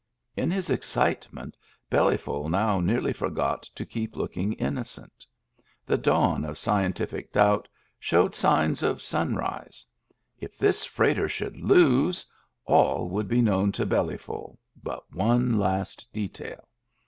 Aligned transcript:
In 0.35 0.49
his 0.49 0.71
excitement 0.71 1.55
Belly 1.87 2.17
ful 2.17 2.49
now 2.49 2.79
nearly 2.79 3.13
forgot 3.13 3.61
to 3.75 3.85
keep 3.85 4.15
looking 4.15 4.53
innocent. 4.53 5.27
The 5.85 5.95
dawn 5.95 6.43
of 6.43 6.57
scientific 6.57 7.31
doubt 7.31 7.67
showed 7.99 8.33
signs 8.33 8.81
of 8.81 8.99
sunrise; 8.99 9.85
if 10.39 10.57
this 10.57 10.83
freighter 10.85 11.27
should 11.27 11.55
lose, 11.55 12.25
all 12.65 13.09
would 13.09 13.27
be 13.27 13.43
known 13.43 13.71
to 13.73 13.85
Bellyful 13.85 14.57
but 14.81 15.03
one 15.13 15.59
last 15.59 16.11
detail. 16.11 16.67